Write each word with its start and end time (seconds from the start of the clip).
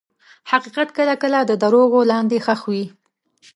حقیقت 0.51 0.89
کله 0.97 1.15
کله 1.21 1.39
د 1.45 1.51
دروغو 1.63 1.99
لاندې 2.11 2.37
ښخ 2.45 2.61
وي. 2.71 2.85